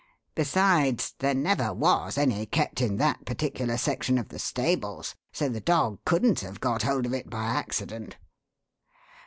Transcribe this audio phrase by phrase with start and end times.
[0.33, 5.59] Besides, there never was any kept in that particular section of the stables, so the
[5.61, 8.17] dog couldn't have got hold of it by accident.